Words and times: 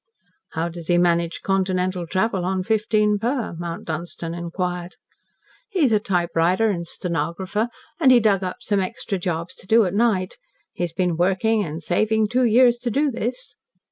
"How 0.53 0.67
does 0.67 0.87
he 0.87 0.97
manage 0.97 1.41
Continental 1.43 2.07
travel 2.07 2.43
on 2.43 2.63
fifteen 2.63 3.19
per?" 3.19 3.53
Mount 3.53 3.85
Dunstan 3.85 4.33
inquired. 4.33 4.95
"He's 5.69 5.91
a 5.91 5.99
typewriter 5.99 6.69
and 6.71 6.87
stenographer, 6.87 7.69
and 7.99 8.11
he 8.11 8.19
dug 8.19 8.41
up 8.43 8.57
some 8.63 8.79
extra 8.79 9.19
jobs 9.19 9.53
to 9.57 9.67
do 9.67 9.85
at 9.85 9.93
night. 9.93 10.37
He's 10.73 10.91
been 10.91 11.17
working 11.17 11.63
and 11.63 11.83
saving 11.83 12.29
two 12.29 12.45
years 12.45 12.77
to 12.79 12.89
do 12.89 13.11
this. 13.11 13.53